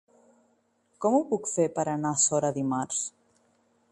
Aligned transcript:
Com 1.05 1.17
ho 1.17 1.19
puc 1.33 1.51
fer 1.51 1.67
per 1.77 1.85
anar 1.93 2.15
a 2.17 2.21
Sora 2.23 2.51
dimarts? 2.57 3.05